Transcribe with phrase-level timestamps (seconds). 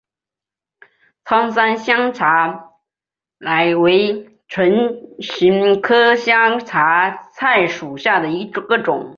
[1.25, 2.71] 苍山香茶
[3.39, 9.09] 菜为唇形科香茶菜属下的一个种。